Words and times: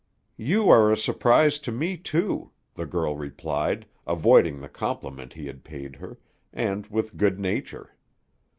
"You 0.39 0.67
are 0.71 0.91
a 0.91 0.97
surprise 0.97 1.59
to 1.59 1.71
me, 1.71 1.95
too," 1.95 2.49
the 2.73 2.87
girl 2.87 3.15
replied, 3.15 3.85
avoiding 4.07 4.59
the 4.59 4.67
compliment 4.67 5.33
he 5.33 5.45
had 5.45 5.63
paid 5.63 5.97
her, 5.97 6.17
and 6.51 6.87
with 6.87 7.17
good 7.17 7.39
nature. 7.39 7.95